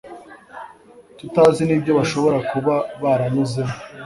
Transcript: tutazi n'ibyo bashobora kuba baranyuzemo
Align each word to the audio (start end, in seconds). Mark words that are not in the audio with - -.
tutazi 1.17 1.61
n'ibyo 1.65 1.91
bashobora 1.99 2.37
kuba 2.49 2.73
baranyuzemo 3.01 3.75